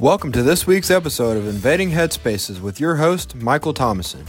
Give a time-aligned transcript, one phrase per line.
[0.00, 4.24] Welcome to this week's episode of Invading Headspaces with your host, Michael Thomason.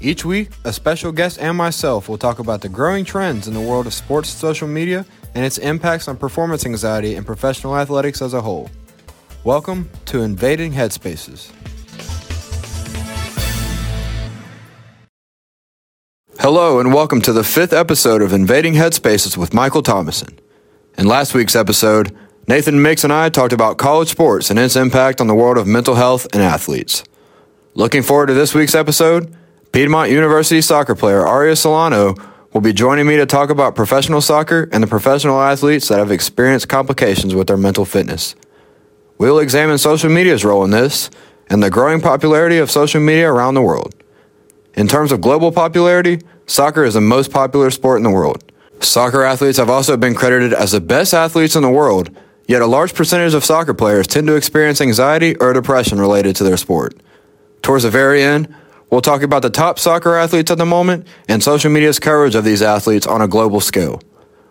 [0.00, 3.60] Each week, a special guest and myself will talk about the growing trends in the
[3.60, 5.04] world of sports social media
[5.34, 8.70] and its impacts on performance anxiety and professional athletics as a whole.
[9.42, 11.50] Welcome to Invading Headspaces.
[16.38, 20.38] Hello, and welcome to the fifth episode of Invading Headspaces with Michael Thomason.
[20.96, 22.16] In last week's episode,
[22.48, 25.66] Nathan Mix and I talked about college sports and its impact on the world of
[25.66, 27.04] mental health and athletes.
[27.74, 29.36] Looking forward to this week's episode,
[29.70, 32.14] Piedmont University soccer player Aria Solano
[32.54, 36.10] will be joining me to talk about professional soccer and the professional athletes that have
[36.10, 38.34] experienced complications with their mental fitness.
[39.18, 41.10] We'll examine social media's role in this
[41.50, 43.94] and the growing popularity of social media around the world.
[44.72, 48.50] In terms of global popularity, soccer is the most popular sport in the world.
[48.80, 52.08] Soccer athletes have also been credited as the best athletes in the world
[52.48, 56.44] Yet a large percentage of soccer players tend to experience anxiety or depression related to
[56.44, 56.98] their sport.
[57.60, 58.52] Towards the very end,
[58.90, 62.44] we'll talk about the top soccer athletes at the moment and social media's coverage of
[62.44, 64.00] these athletes on a global scale.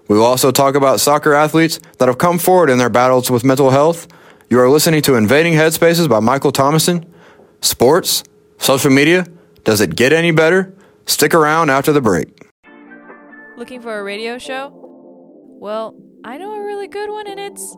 [0.08, 3.44] We will also talk about soccer athletes that have come forward in their battles with
[3.44, 4.08] mental health.
[4.48, 7.12] You are listening to Invading Headspaces by Michael Thomason.
[7.62, 8.24] Sports,
[8.60, 9.26] social media,
[9.64, 10.72] does it get any better?
[11.08, 12.48] Stick around after the break.
[13.58, 14.70] Looking for a radio show?
[15.60, 15.96] Well,
[16.28, 17.78] I know a really good one, and it's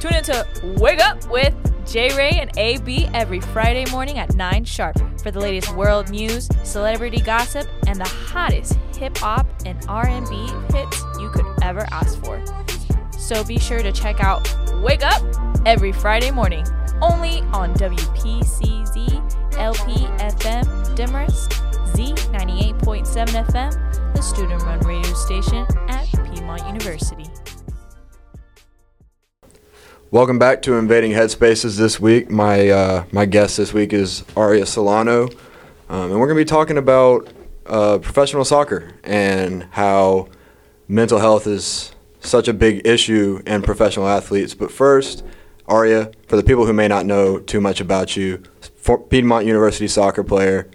[0.00, 0.44] Tune into
[0.80, 1.54] Wake Up with
[1.86, 6.48] J Ray and AB every Friday morning at 9 sharp for the latest world news,
[6.64, 12.42] celebrity gossip, and the hottest hip hop and R&B hits you could ever ask for.
[13.16, 15.22] So be sure to check out Wake Up
[15.64, 16.66] every Friday morning,
[17.00, 21.52] only on WPCZ LP FM Demorest
[21.92, 27.26] Z98.7 FM, the student run radio station at Piedmont University.
[30.10, 32.30] Welcome back to Invading Headspaces this week.
[32.30, 35.28] My uh, my guest this week is Aria Solano,
[35.88, 37.32] um, and we're going to be talking about
[37.66, 40.28] uh, professional soccer and how
[40.88, 44.54] mental health is such a big issue in professional athletes.
[44.54, 45.24] But first,
[45.66, 48.42] Aria, for the people who may not know too much about you,
[49.08, 50.68] Piedmont University soccer player,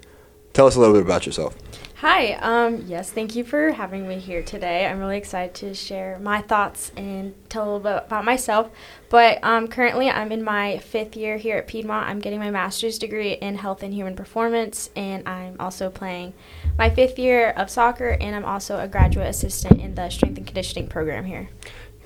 [0.52, 1.56] tell us a little bit about yourself.
[2.00, 4.86] Hi, um, yes, thank you for having me here today.
[4.86, 8.70] I'm really excited to share my thoughts and tell a little bit about myself.
[9.08, 12.08] But um, currently, I'm in my fifth year here at Piedmont.
[12.08, 16.34] I'm getting my master's degree in health and human performance, and I'm also playing
[16.78, 20.46] my fifth year of soccer, and I'm also a graduate assistant in the strength and
[20.46, 21.48] conditioning program here.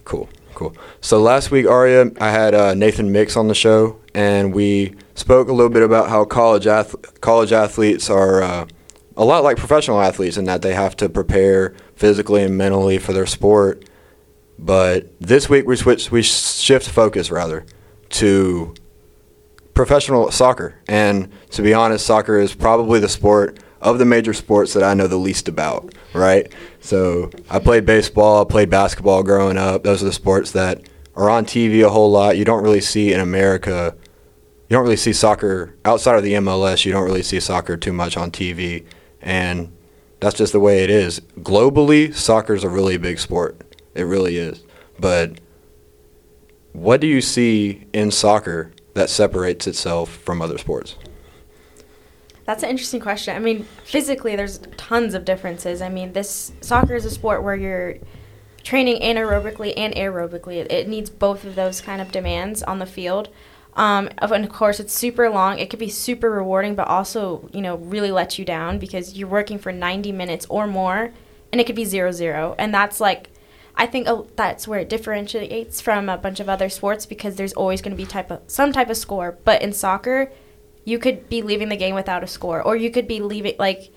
[0.05, 0.75] Cool, cool.
[1.03, 5.49] So last week, Aria, I had uh, Nathan Mix on the show, and we spoke
[5.49, 8.43] a little bit about how college ath- college athletes are.
[8.43, 8.67] Uh,
[9.17, 13.13] a lot like professional athletes in that they have to prepare physically and mentally for
[13.13, 13.85] their sport.
[14.59, 17.67] But this week we switch, we shift focus rather
[18.11, 18.75] to
[19.75, 20.77] professional soccer.
[20.89, 24.95] And to be honest, soccer is probably the sport of the major sports that I
[24.95, 26.53] know the least about, right?
[26.81, 29.83] So I played baseball, I played basketball growing up.
[29.83, 30.83] Those are the sports that
[31.17, 32.37] are on TV a whole lot.
[32.37, 33.97] You don't really see in America.
[34.69, 36.85] You don't really see soccer outside of the MLS.
[36.85, 38.85] You don't really see soccer too much on TV
[39.23, 39.73] and
[40.21, 41.21] that's just the way it is.
[41.39, 43.61] Globally, soccer is a really big sport.
[43.95, 44.63] It really is.
[44.99, 45.41] But
[46.73, 50.97] what do you see in soccer that separates itself from other sports?
[52.45, 53.37] That's an interesting question.
[53.37, 55.81] I mean, physically, there's tons of differences.
[55.81, 57.97] I mean, this soccer is a sport where you're
[58.65, 60.57] training anaerobically and aerobically.
[60.71, 63.29] It needs both of those kind of demands on the field.
[63.75, 65.59] Um, and of course, it's super long.
[65.59, 69.29] It could be super rewarding, but also, you know, really let you down because you're
[69.29, 71.13] working for 90 minutes or more,
[71.51, 72.55] and it could be zero zero.
[72.59, 73.31] And that's like,
[73.75, 77.55] I think uh, that's where it differentiates from a bunch of other sports because there's
[77.55, 79.39] always going to be type of some type of score.
[79.45, 80.31] But in soccer,
[80.85, 83.91] you could be leaving the game without a score, or you could be leaving like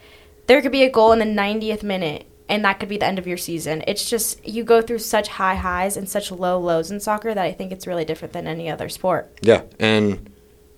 [0.47, 3.19] there could be a goal in the 90th minute and that could be the end
[3.19, 3.83] of your season.
[3.87, 7.43] It's just you go through such high highs and such low lows in soccer that
[7.43, 9.31] I think it's really different than any other sport.
[9.41, 10.29] Yeah, and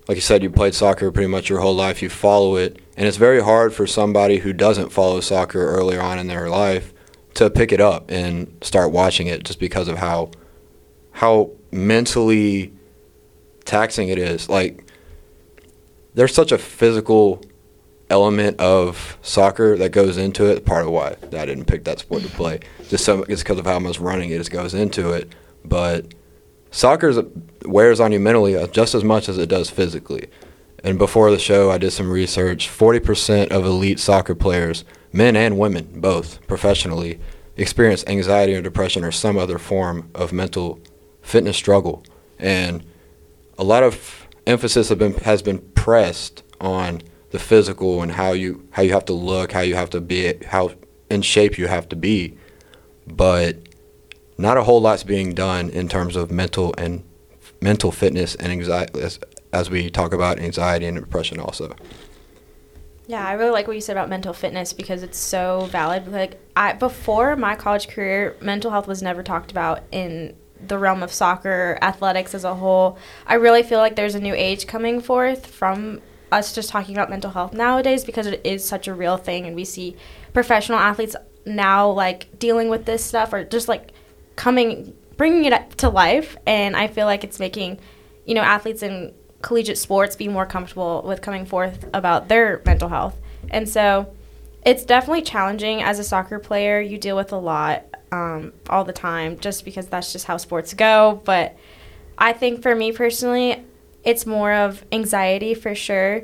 [0.07, 2.01] like you said, you played soccer pretty much your whole life.
[2.01, 6.19] You follow it, and it's very hard for somebody who doesn't follow soccer earlier on
[6.19, 6.94] in their life
[7.33, 10.31] to pick it up and start watching it, just because of how
[11.12, 12.71] how mentally
[13.65, 14.47] taxing it is.
[14.47, 14.86] Like
[16.13, 17.44] there's such a physical
[18.09, 20.65] element of soccer that goes into it.
[20.65, 22.59] Part of why I didn't pick that sport to play,
[22.89, 25.33] just so it's because of how much running it just goes into it.
[25.65, 26.13] But
[26.71, 27.24] soccer
[27.65, 30.30] wears on you mentally uh, just as much as it does physically.
[30.83, 32.69] And before the show, I did some research.
[32.69, 37.19] Forty percent of elite soccer players, men and women, both professionally,
[37.56, 40.80] experience anxiety or depression or some other form of mental
[41.21, 42.04] fitness struggle.
[42.39, 42.83] and
[43.57, 47.01] a lot of emphasis have been has been pressed on
[47.31, 50.33] the physical and how you how you have to look, how you have to be,
[50.45, 50.71] how
[51.09, 52.38] in shape you have to be,
[53.06, 53.57] but
[54.38, 57.03] not a whole lot's being done in terms of mental and
[57.62, 59.19] mental fitness and anxiety as,
[59.51, 61.75] as we talk about anxiety and depression also.
[63.07, 66.12] Yeah, I really like what you said about mental fitness because it's so valid.
[66.12, 70.35] Like I before my college career, mental health was never talked about in
[70.65, 72.97] the realm of soccer, athletics as a whole.
[73.25, 76.01] I really feel like there's a new age coming forth from
[76.31, 79.56] us just talking about mental health nowadays because it is such a real thing and
[79.56, 79.95] we see
[80.33, 81.15] professional athletes
[81.45, 83.91] now like dealing with this stuff or just like
[84.35, 87.79] coming bringing it up to life and I feel like it's making
[88.25, 92.89] you know athletes in collegiate sports be more comfortable with coming forth about their mental
[92.89, 93.18] health.
[93.50, 94.13] And so
[94.65, 96.81] it's definitely challenging as a soccer player.
[96.81, 100.73] You deal with a lot um, all the time just because that's just how sports
[100.73, 101.21] go.
[101.23, 101.56] But
[102.18, 103.63] I think for me personally,
[104.03, 106.23] it's more of anxiety for sure.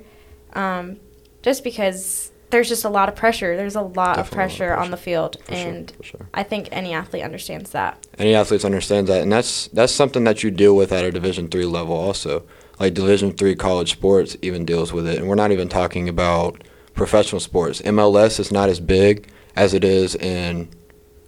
[0.54, 1.00] Um,
[1.42, 3.58] just because there's just a lot of pressure.
[3.58, 6.30] There's a lot of pressure, pressure, on the field, for and sure, sure.
[6.34, 8.06] I think any athlete understands that.
[8.18, 11.50] Any athletes understands that, and that's that's something that you deal with at a Division
[11.50, 12.44] three level also
[12.80, 16.64] like Division three college sports even deals with it, and we're not even talking about
[16.94, 17.82] professional sports.
[17.82, 20.70] MLS is not as big as it is in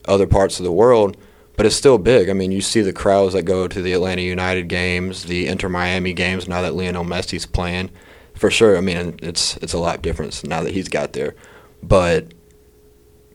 [0.07, 1.17] other parts of the world,
[1.57, 2.29] but it's still big.
[2.29, 5.69] I mean, you see the crowds that go to the Atlanta United games, the Inter
[5.69, 6.47] Miami games.
[6.47, 7.89] Now that Lionel Messi's playing,
[8.33, 8.77] for sure.
[8.77, 11.35] I mean, it's it's a lot different now that he's got there,
[11.81, 12.33] but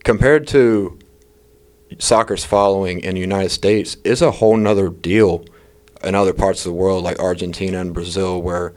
[0.03, 0.97] compared to
[1.99, 5.45] soccer's following in the United States, it's a whole nother deal
[6.03, 8.73] in other parts of the world like Argentina and Brazil where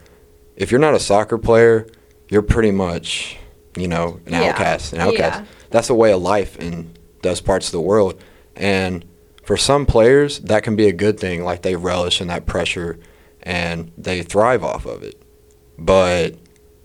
[0.56, 1.87] if you're not a soccer player,
[2.29, 3.37] you're pretty much,
[3.76, 4.43] you know, an yeah.
[4.43, 4.93] outcast.
[4.93, 5.41] An outcast.
[5.41, 5.46] Yeah.
[5.70, 6.93] That's a way of life in
[7.23, 8.23] those parts of the world.
[8.55, 9.05] And
[9.44, 11.44] for some players, that can be a good thing.
[11.44, 12.99] Like they relish in that pressure
[13.43, 15.20] and they thrive off of it.
[15.79, 16.37] But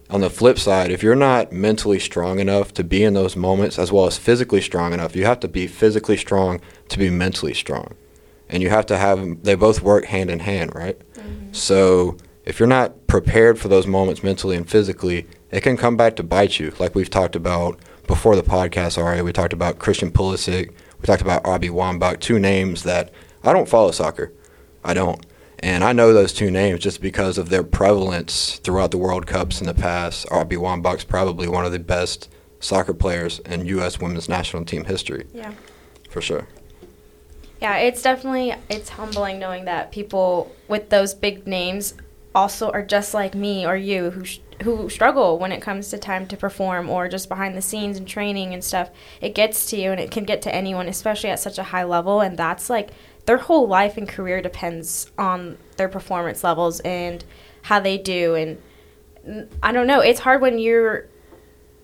[0.10, 3.78] on the flip side, if you're not mentally strong enough to be in those moments
[3.80, 6.60] as well as physically strong enough, you have to be physically strong
[6.90, 7.96] to be mentally strong
[8.50, 11.00] and you have to have they both work hand in hand, right?
[11.14, 11.54] Mm-hmm.
[11.54, 16.16] So if you're not prepared for those moments mentally and physically, it can come back
[16.18, 16.74] to bite you.
[16.80, 19.22] Like we've talked about before the podcast already.
[19.22, 20.74] We talked about Christian Pulisic.
[21.02, 23.12] We talked about Abby Wambach, two names that
[23.44, 24.34] I don't follow soccer.
[24.84, 25.26] I don't.
[25.60, 29.60] And I know those two names just because of their prevalence throughout the World Cups
[29.60, 30.26] in the past.
[30.32, 32.30] Abby Wambach's probably one of the best
[32.60, 34.00] soccer players in U.S.
[34.00, 35.26] women's national team history.
[35.34, 35.54] Yeah.
[36.10, 36.48] For sure.
[37.62, 41.94] Yeah, it's definitely it's humbling knowing that people with those big names
[42.34, 45.98] also are just like me or you who sh- who struggle when it comes to
[45.98, 48.90] time to perform or just behind the scenes and training and stuff.
[49.22, 51.84] It gets to you and it can get to anyone, especially at such a high
[51.84, 52.90] level and that's like
[53.26, 57.24] their whole life and career depends on their performance levels and
[57.64, 61.08] how they do and I don't know, it's hard when your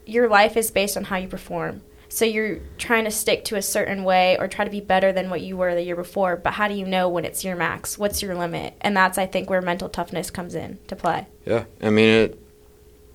[0.06, 1.81] your life is based on how you perform
[2.16, 5.30] so you're trying to stick to a certain way or try to be better than
[5.30, 7.98] what you were the year before, but how do you know when it's your max?
[7.98, 8.75] What's your limit?
[8.80, 11.27] And that's I think where mental toughness comes in to play.
[11.45, 11.66] Yeah.
[11.81, 12.44] I mean it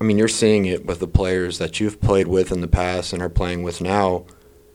[0.01, 3.13] I mean you're seeing it with the players that you've played with in the past
[3.13, 4.25] and are playing with now.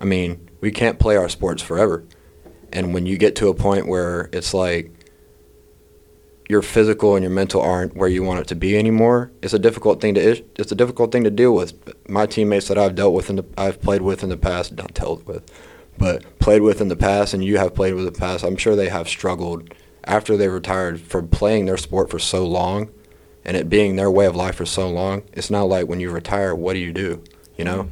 [0.01, 2.05] I mean, we can't play our sports forever.
[2.73, 4.93] And when you get to a point where it's like
[6.49, 9.59] your physical and your mental aren't where you want it to be anymore, it's a
[9.59, 11.75] difficult thing to it's a difficult thing to deal with.
[12.09, 15.27] My teammates that I've dealt with the I've played with in the past, not dealt
[15.27, 15.43] with,
[15.99, 18.45] but played with in the past, and you have played with in the past.
[18.45, 22.91] I'm sure they have struggled after they retired from playing their sport for so long,
[23.47, 25.23] and it being their way of life for so long.
[25.33, 27.23] It's not like when you retire, what do you do?
[27.57, 27.89] You know.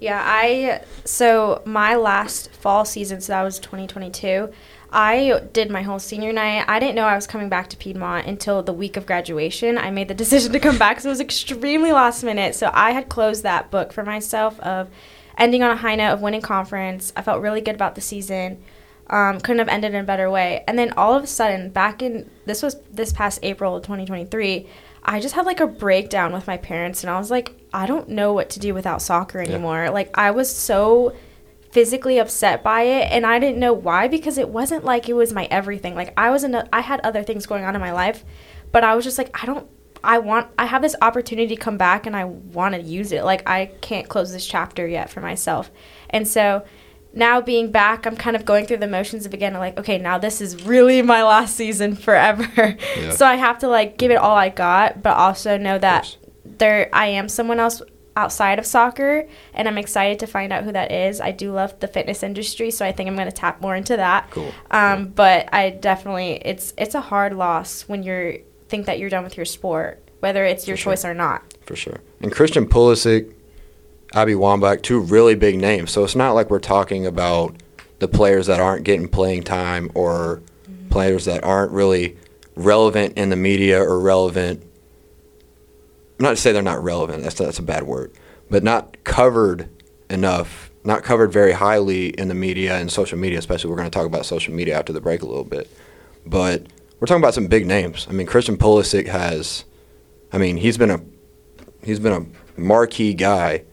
[0.00, 4.50] Yeah, I so my last fall season, so that was 2022.
[4.94, 6.66] I did my whole senior night.
[6.68, 9.76] I didn't know I was coming back to Piedmont until the week of graduation.
[9.76, 12.54] I made the decision to come back, so it was extremely last minute.
[12.54, 14.88] So I had closed that book for myself of
[15.36, 17.12] ending on a high note of winning conference.
[17.16, 18.62] I felt really good about the season.
[19.08, 20.62] Um, couldn't have ended in a better way.
[20.68, 24.66] And then all of a sudden, back in this was this past April 2023,
[25.04, 28.08] I just had like a breakdown with my parents, and I was like, I don't
[28.08, 29.84] know what to do without soccer anymore.
[29.84, 29.90] Yeah.
[29.90, 31.14] Like I was so
[31.72, 35.32] physically upset by it and I didn't know why because it wasn't like it was
[35.32, 35.94] my everything.
[35.94, 38.24] Like I was in a, I had other things going on in my life,
[38.72, 39.66] but I was just like I don't
[40.04, 43.24] I want I have this opportunity to come back and I want to use it.
[43.24, 45.70] Like I can't close this chapter yet for myself.
[46.10, 46.64] And so
[47.14, 50.18] now being back, I'm kind of going through the motions of again like okay, now
[50.18, 52.76] this is really my last season forever.
[52.96, 53.10] Yeah.
[53.12, 56.88] so I have to like give it all I got, but also know that there
[56.92, 57.82] I am someone else
[58.14, 61.18] outside of soccer, and I'm excited to find out who that is.
[61.20, 63.96] I do love the fitness industry, so I think I'm going to tap more into
[63.96, 64.30] that.
[64.30, 64.52] Cool.
[64.70, 69.24] Um, but I definitely it's it's a hard loss when you think that you're done
[69.24, 70.92] with your sport, whether it's your For sure.
[70.92, 71.42] choice or not.
[71.66, 72.00] For sure.
[72.20, 73.32] And Christian Pulisic,
[74.14, 75.90] Abby Wambach, two really big names.
[75.90, 77.56] So it's not like we're talking about
[77.98, 80.42] the players that aren't getting playing time or
[80.90, 82.18] players that aren't really
[82.54, 84.62] relevant in the media or relevant.
[86.18, 87.22] Not to say they're not relevant.
[87.22, 88.12] That's that's a bad word,
[88.50, 89.68] but not covered
[90.10, 90.70] enough.
[90.84, 93.70] Not covered very highly in the media and social media, especially.
[93.70, 95.70] We're going to talk about social media after the break a little bit,
[96.26, 96.66] but
[97.00, 98.06] we're talking about some big names.
[98.10, 99.64] I mean, Christian Pulisic has.
[100.32, 101.00] I mean, he's been a
[101.82, 103.64] he's been a marquee guy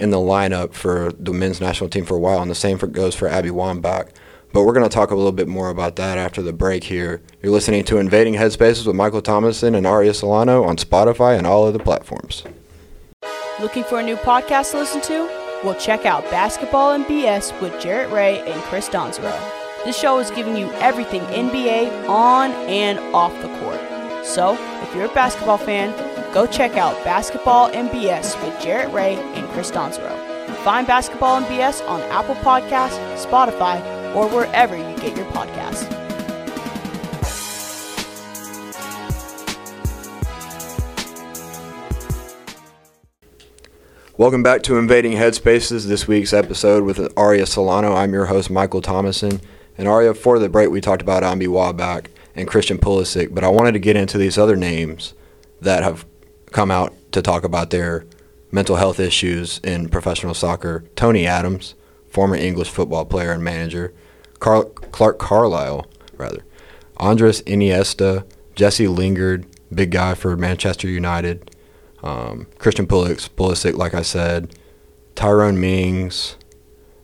[0.00, 2.86] in the lineup for the men's national team for a while, and the same for,
[2.86, 4.10] goes for Abby Wambach.
[4.52, 7.22] But we're going to talk a little bit more about that after the break here.
[7.42, 11.66] You're listening to Invading Headspaces with Michael Thomason and Aria Solano on Spotify and all
[11.66, 12.44] other platforms.
[13.60, 15.24] Looking for a new podcast to listen to?
[15.64, 19.38] Well, check out Basketball and BS with Jarrett Ray and Chris Donzero.
[19.84, 23.80] This show is giving you everything NBA on and off the court.
[24.24, 25.92] So, if you're a basketball fan,
[26.36, 30.14] go check out Basketball and BS with Jarrett Ray and Chris Donzero.
[30.56, 33.80] Find Basketball and BS on Apple Podcasts, Spotify,
[34.14, 35.90] or wherever you get your podcasts.
[44.18, 47.94] Welcome back to Invading Headspaces, this week's episode with Aria Solano.
[47.94, 49.40] I'm your host, Michael Thomason.
[49.78, 53.48] And Aria, for the break, we talked about Ambi Wabach and Christian Pulisic, but I
[53.48, 55.14] wanted to get into these other names
[55.62, 56.04] that have
[56.52, 58.06] come out to talk about their
[58.50, 60.84] mental health issues in professional soccer.
[60.96, 61.74] Tony Adams,
[62.08, 63.92] former English football player and manager.
[64.38, 65.86] Clarke Carlisle,
[66.16, 66.44] rather.
[66.98, 68.24] Andres Iniesta,
[68.54, 71.50] Jesse Lingard, big guy for Manchester United.
[72.02, 74.54] Um, Christian Pulisic, Pulisic, like I said,
[75.14, 76.36] Tyrone Mings,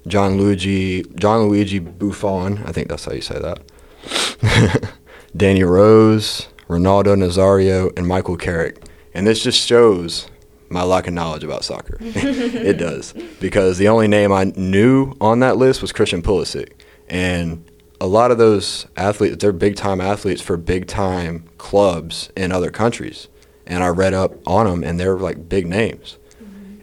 [0.07, 4.93] John Luigi, John Luigi Buffon, I think that's how you say that.
[5.37, 8.83] Danny Rose, Ronaldo Nazario, and Michael Carrick.
[9.15, 10.29] And this just shows
[10.69, 11.99] my lack of knowledge about soccer.
[12.01, 13.13] it does.
[13.41, 16.73] Because the only name I knew on that list was Christian Pulisic.
[17.09, 22.53] And a lot of those athletes, they're big time athletes for big time clubs in
[22.53, 23.29] other countries.
[23.67, 26.19] And I read up on them, and they're like big names.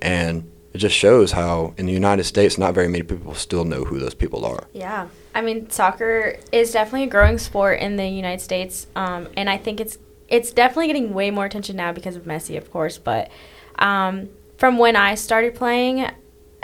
[0.02, 3.84] And it just shows how in the United States, not very many people still know
[3.84, 4.68] who those people are.
[4.72, 5.10] Yeah.
[5.36, 9.58] I mean, soccer is definitely a growing sport in the United States, um, and I
[9.58, 9.98] think it's
[10.30, 12.98] it's definitely getting way more attention now because of Messi, of course.
[12.98, 13.30] But
[13.78, 16.10] um, from when I started playing,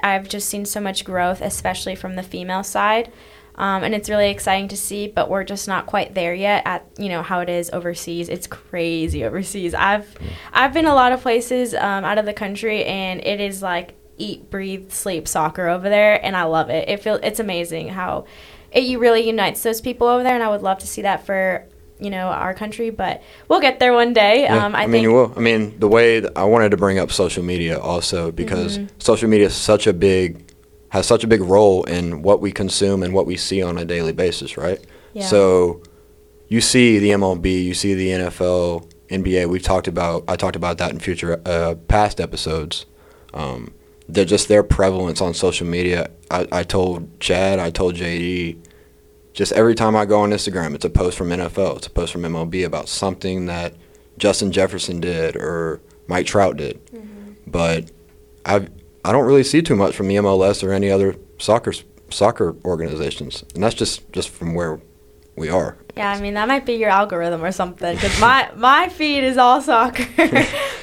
[0.03, 3.11] I've just seen so much growth, especially from the female side,
[3.55, 5.07] um, and it's really exciting to see.
[5.07, 8.29] But we're just not quite there yet at you know how it is overseas.
[8.29, 9.73] It's crazy overseas.
[9.73, 10.15] I've
[10.53, 13.95] I've been a lot of places um, out of the country, and it is like
[14.17, 16.87] eat, breathe, sleep soccer over there, and I love it.
[16.87, 18.25] It feel it's amazing how
[18.71, 21.65] it really unites those people over there, and I would love to see that for
[21.99, 24.43] you know our country, but we'll get there one day.
[24.43, 25.33] Yeah, um, I, I, mean, you will.
[25.35, 28.99] I mean, the way I wanted to bring up social media also because Mm-hmm.
[28.99, 30.51] social media is such a big
[30.89, 33.85] has such a big role in what we consume and what we see on a
[33.85, 34.79] daily basis, right?
[35.13, 35.25] Yeah.
[35.25, 35.81] So
[36.47, 39.47] you see the MLB, you see the NFL, NBA.
[39.49, 40.23] We've talked about.
[40.27, 42.85] I talked about that in future uh, past episodes.
[43.33, 43.73] Um,
[44.07, 46.11] they're just their prevalence on social media.
[46.29, 48.57] I, I told Chad, I told JD,
[49.35, 52.13] just every time I go on Instagram, it's a post from NFL, it's a post
[52.13, 53.73] from MLB about something that
[54.17, 56.83] Justin Jefferson did or Mike Trout did.
[56.87, 57.33] Mm-hmm.
[57.45, 57.91] But
[58.45, 58.67] I
[59.03, 61.73] I don't really see too much from the MLS or any other soccer
[62.09, 64.79] soccer organizations, and that's just just from where
[65.35, 65.77] we are.
[65.97, 69.37] yeah, I mean that might be your algorithm or something because my my feed is
[69.37, 70.07] all soccer,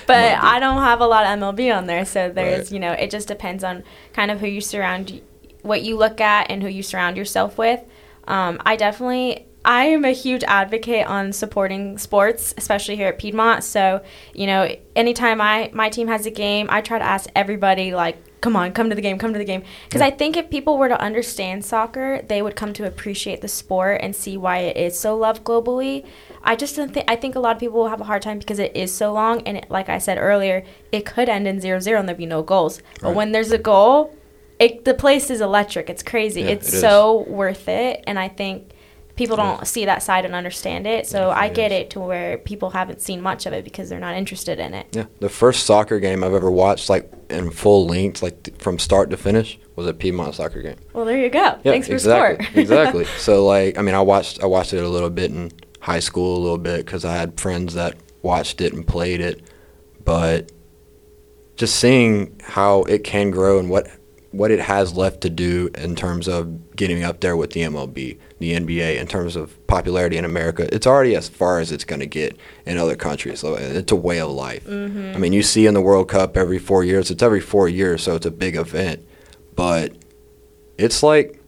[0.06, 2.04] but I don't have a lot of MLB on there.
[2.04, 2.72] So there's Right.
[2.72, 3.82] you know it just depends on
[4.12, 5.22] kind of who you surround,
[5.62, 7.80] what you look at, and who you surround yourself with.
[8.26, 9.46] Um, I definitely.
[9.64, 13.62] I am a huge advocate on supporting sports, especially here at Piedmont.
[13.62, 14.02] So,
[14.34, 18.16] you know, anytime I my team has a game, I try to ask everybody like,
[18.40, 20.78] "Come on, come to the game, come to the game." Because I think if people
[20.78, 24.76] were to understand soccer, they would come to appreciate the sport and see why it
[24.76, 26.04] is so loved globally.
[26.42, 28.40] I just don't think I think a lot of people will have a hard time
[28.40, 31.60] because it is so long, and it, like I said earlier, it could end in
[31.60, 32.82] 0-0 and there'd be no goals.
[33.00, 34.12] But when there's a goal,
[34.58, 35.90] it, the place is electric.
[35.90, 36.42] It's crazy.
[36.42, 38.72] Yeah, it's it so worth it, and I think
[39.14, 41.06] people don't see that side and understand it.
[41.06, 41.80] So Yeah, I it get is.
[41.82, 44.86] it to where people haven't seen much of it because they're not interested in it.
[44.92, 48.78] Yeah, the first soccer game I've ever watched, like in full length, like th- from
[48.78, 50.76] start to finish, was a Piedmont soccer game.
[50.94, 51.38] Well, there you go.
[51.40, 52.56] Yeah, Thanks for exactly, support.
[52.62, 53.04] exactly.
[53.18, 56.36] So like, I mean, I watched I watched it a little bit in high school,
[56.38, 59.42] a little bit because I had friends that watched it and played it,
[60.04, 60.50] but
[61.56, 63.88] just seeing how it can grow and what
[64.32, 68.18] what it has left to do in terms of getting up there with the MLB,
[68.38, 70.66] the NBA, in terms of popularity in America.
[70.74, 73.40] It's already as far as it's going to get in other countries.
[73.40, 74.64] So it's a way of life.
[74.64, 75.12] Mm-hmm.
[75.14, 77.10] I mean, you see in the World Cup every four years.
[77.10, 79.06] It's every four years, so it's a big event.
[79.54, 79.92] But
[80.78, 81.38] it's like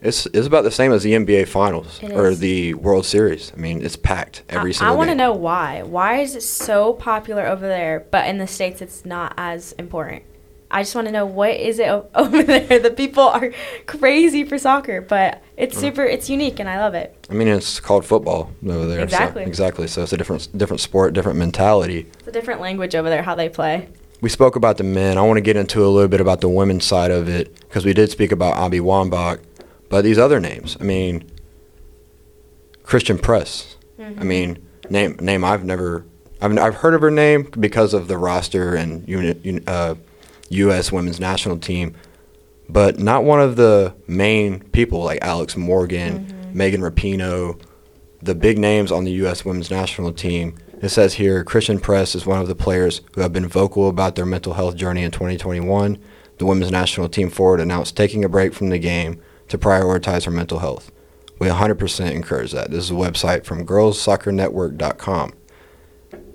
[0.00, 2.38] it's it's about the same as the NBA Finals It or is.
[2.38, 3.52] the World Series.
[3.54, 4.94] I mean, it's packed every I, single.
[4.94, 5.82] I want to know why.
[5.82, 10.22] Why is it so popular over there, but in the states it's not as important?
[10.72, 12.78] I just want to know what is it over there.
[12.78, 13.52] The people are
[13.86, 15.80] crazy for soccer, but it's Mm.
[15.80, 16.04] super.
[16.04, 17.26] It's unique, and I love it.
[17.30, 18.98] I mean, it's called football over there.
[18.98, 19.42] so- Exactly.
[19.44, 19.86] exactly.
[19.88, 22.06] So it's a different different sport, different mentality.
[22.20, 23.88] It's a different language over there how they play.
[24.20, 25.16] We spoke about the men.
[25.18, 27.84] I want to get into a little bit about the women's side of it because
[27.86, 29.40] we did speak about Abby Wambach,
[29.88, 30.76] but these other names.
[30.78, 31.24] I mean,
[32.82, 33.76] Christian Press.
[33.98, 34.58] I mean,
[34.88, 36.04] name name I've never.
[36.42, 39.94] I've, I've heard of her name because of the roster and uni, uni- uh,
[40.50, 40.92] U.S.
[40.92, 41.94] women's national team,
[42.68, 46.56] but not one of the main people like Alex Morgan, mm-hmm.
[46.56, 47.60] Megan Rapinoe,
[48.22, 49.44] the big names on the U.S.
[49.44, 50.56] women's national team.
[50.82, 54.16] It says here Christian Press is one of the players who have been vocal about
[54.16, 55.98] their mental health journey in 2021.
[56.38, 60.30] The women's national team forward announced taking a break from the game to prioritize her
[60.30, 60.90] mental health.
[61.38, 62.70] We 100% encourage that.
[62.70, 65.32] This is a website from girlssoccernetwork.com.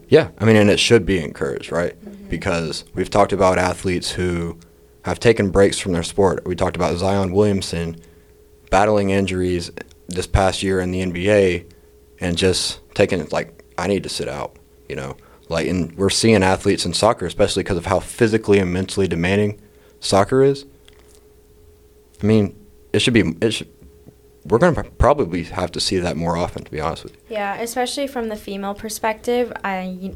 [0.07, 1.99] Yeah, I mean, and it should be encouraged, right?
[1.99, 2.14] Mm-hmm.
[2.29, 4.57] Because we've talked about athletes who
[5.03, 6.45] have taken breaks from their sport.
[6.47, 7.99] We talked about Zion Williamson
[8.71, 9.71] battling injuries
[10.07, 11.71] this past year in the NBA
[12.19, 14.55] and just taking it like I need to sit out,
[14.89, 15.17] you know.
[15.47, 19.61] Like and we're seeing athletes in soccer especially because of how physically and mentally demanding
[19.99, 20.65] soccer is.
[22.21, 22.55] I mean,
[22.93, 23.74] it should be it should
[24.45, 27.19] we're going to probably have to see that more often to be honest with you.
[27.29, 29.51] Yeah, especially from the female perspective.
[29.63, 30.13] I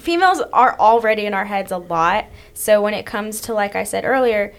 [0.00, 2.26] females are already in our heads a lot.
[2.54, 4.54] So when it comes to like I said earlier,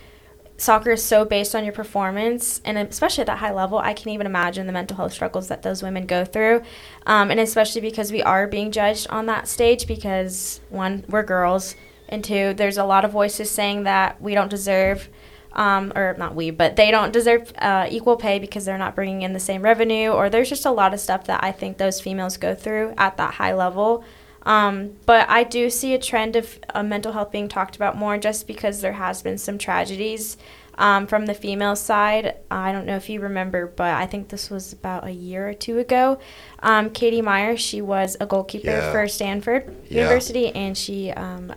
[0.57, 4.09] soccer is so based on your performance and especially at that high level, I can
[4.09, 6.61] even imagine the mental health struggles that those women go through.
[7.07, 11.75] Um, and especially because we are being judged on that stage because one, we're girls,
[12.09, 15.09] and two, there's a lot of voices saying that we don't deserve
[15.57, 19.23] um, or not we, but they don't deserve uh, equal pay because they're not bringing
[19.23, 21.99] in the same revenue, or there's just a lot of stuff that I think those
[21.99, 24.03] females go through at that high level.
[24.43, 28.17] Um, but I do see a trend of uh, mental health being talked about more
[28.17, 30.37] just because there has been some tragedies
[30.77, 32.35] um, from the female side.
[32.49, 35.53] I don't know if you remember, but I think this was about a year or
[35.53, 36.19] two ago.
[36.61, 38.91] Um, Katie Meyer, she was a goalkeeper Yeah.
[38.91, 40.03] for Stanford Yeah.
[40.03, 41.51] University, and she um,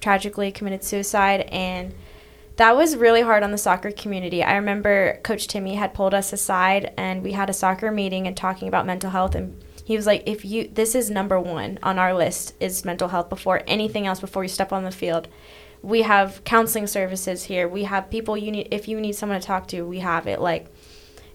[0.00, 1.94] tragically committed suicide and
[2.56, 4.42] that was really hard on the soccer community.
[4.42, 8.36] I remember Coach Timmy had pulled us aside and we had a soccer meeting and
[8.36, 11.98] talking about mental health and he was like if you this is number 1 on
[11.98, 15.28] our list is mental health before anything else before you step on the field.
[15.82, 17.68] We have counseling services here.
[17.68, 20.40] We have people you need if you need someone to talk to, we have it
[20.40, 20.68] like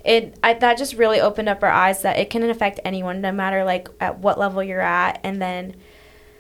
[0.06, 3.34] it I, that just really opened up our eyes that it can affect anyone no
[3.34, 5.76] matter like at what level you're at and then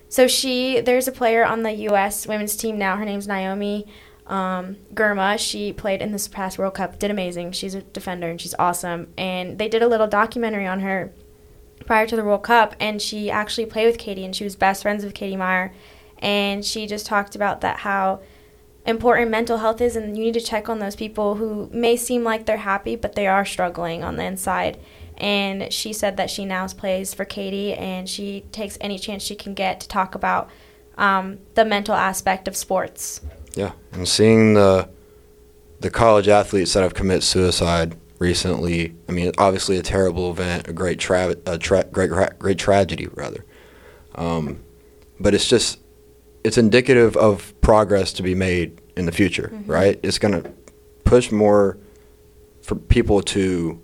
[0.07, 3.85] so she there's a player on the US women's team now her name's Naomi
[4.29, 7.51] um, Girma, she played in this past World Cup, did amazing.
[7.51, 9.11] She's a defender and she's awesome.
[9.17, 11.11] And they did a little documentary on her
[11.85, 14.83] prior to the World Cup, and she actually played with Katie, and she was best
[14.83, 15.73] friends with Katie Meyer.
[16.19, 18.21] And she just talked about that how
[18.85, 22.23] important mental health is, and you need to check on those people who may seem
[22.23, 24.77] like they're happy, but they are struggling on the inside.
[25.17, 29.35] And she said that she now plays for Katie, and she takes any chance she
[29.35, 30.49] can get to talk about
[30.97, 33.21] um, the mental aspect of sports.
[33.55, 34.89] Yeah, and seeing the
[35.79, 38.95] the college athletes that have committed suicide recently.
[39.07, 43.45] I mean, obviously a terrible event, a great tra- a tra- great great tragedy rather.
[44.15, 44.63] Um,
[45.19, 45.79] but it's just
[46.43, 49.99] it's indicative of progress to be made in the future, right?
[50.03, 50.51] It's going to
[51.03, 51.77] push more
[52.61, 53.81] for people to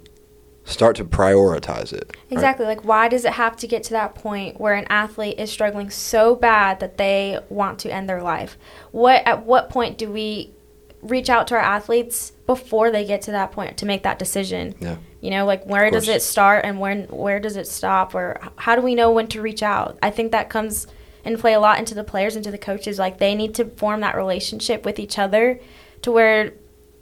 [0.66, 2.10] start to prioritize it.
[2.10, 2.26] right?
[2.32, 2.66] Exactly.
[2.66, 5.90] Like, why does it have to get to that point where an athlete is struggling
[5.90, 8.58] so bad that they want to end their life?
[8.92, 10.52] What at what point do we
[11.02, 14.76] reach out to our athletes before they get to that point to make that decision?
[14.80, 14.98] Yeah.
[15.22, 18.16] You know, like where does it start and when where does it stop?
[18.16, 19.98] Or how do we know when to reach out?
[20.02, 20.88] I think that comes
[21.24, 23.00] and play a lot into the players, into the coaches.
[23.00, 25.60] Like they need to form that relationship with each other
[26.02, 26.54] to where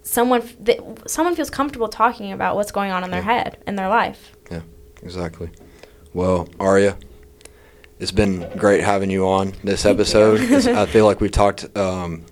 [0.04, 3.44] someone f- th- someone feels comfortable talking about what's going on in their Yeah.
[3.44, 4.36] head in their life.
[4.52, 4.62] Yeah,
[5.02, 5.50] exactly.
[6.14, 6.98] Well, Aria,
[8.00, 10.40] it's been great having you on this episode.
[10.68, 12.26] I feel like we've talked um,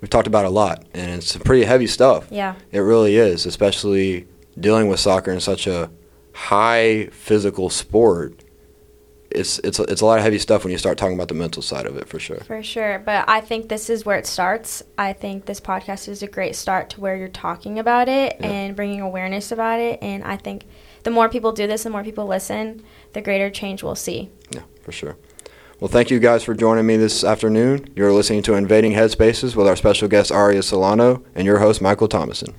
[0.00, 2.26] we've talked about a lot, and it's some pretty heavy stuff.
[2.30, 2.54] Yeah.
[2.72, 4.26] It really is, especially
[4.58, 5.90] dealing with soccer in such a
[6.32, 8.40] high physical sport.
[9.34, 11.62] It's it's it's a lot of heavy stuff when you start talking about the mental
[11.62, 12.38] side of it for sure.
[12.38, 12.98] For sure.
[13.04, 14.82] But I think this is where it starts.
[14.96, 18.46] I think this podcast is a great start to where you're talking about it Yeah.
[18.48, 19.98] and bringing awareness about it.
[20.02, 20.64] And I think
[21.02, 24.30] the more people do this, the more people listen, the greater change we'll see.
[24.50, 25.16] Yeah, for sure.
[25.80, 27.88] Well, thank you guys for joining me this afternoon.
[27.96, 32.08] You're listening to Invading Headspaces with our special guest Aria Solano and your host Michael
[32.08, 32.54] Thomason.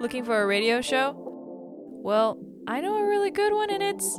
[0.00, 1.14] Looking for a radio show?
[1.16, 4.18] Well, I know a really good one, and it's.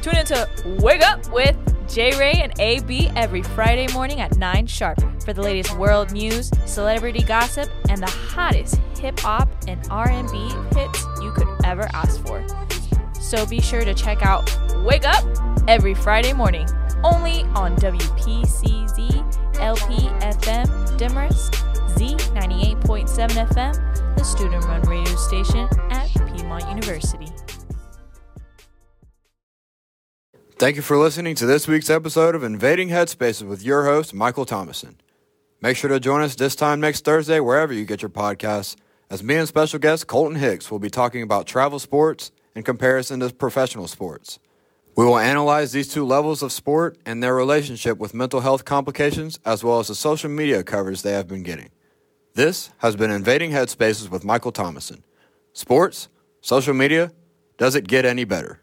[0.00, 0.48] Tune into
[0.80, 1.56] Wake Up with
[1.88, 6.52] J Ray and AB every Friday morning at 9 sharp for the latest world news,
[6.66, 12.46] celebrity gossip, and the hottest hip hop and R&B hits you could ever ask for.
[13.14, 15.24] So be sure to check out Wake Up
[15.66, 16.68] every Friday morning,
[17.02, 21.54] only on WPCZ LP FM Demorest
[21.98, 25.68] Z98.7 FM, the student run radio station
[26.58, 27.32] at Piedmont University.
[30.58, 34.44] Thank you for listening to this week's episode of Invading Headspaces with your host Michael
[34.44, 34.96] Thomason.
[35.60, 38.76] Make sure to join us this time next Thursday wherever you get your podcasts,
[39.10, 43.20] as me and special guest Colton Hicks will be talking about travel sports in comparison
[43.20, 44.40] to professional sports.
[44.96, 49.38] We will analyze these two levels of sport and their relationship with mental health complications
[49.44, 51.70] as well as the social media coverage they have been getting.
[52.34, 55.04] This has been Invading Headspaces with Michael Thomason.
[55.52, 56.08] Sports,
[56.40, 57.12] social media,
[57.56, 58.60] does it get any better?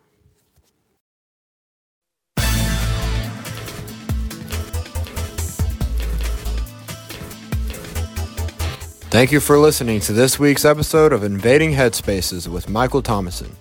[9.15, 13.55] Thank you for listening to this week's episode of Invading Headspaces with Michael Thomason.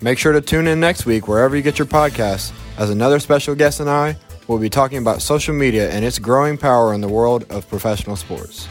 [0.00, 3.54] Make sure to tune in next week wherever you get your podcasts, as another special
[3.54, 4.16] guest and I
[4.48, 8.16] will be talking about social media and its growing power in the world of professional
[8.16, 8.66] sports.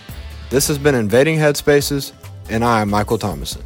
[0.49, 2.11] This has been Invading Headspaces,
[2.49, 3.63] and I am Michael Thomason.